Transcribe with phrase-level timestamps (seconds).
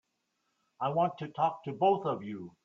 [0.79, 2.55] I want to talk to both of you.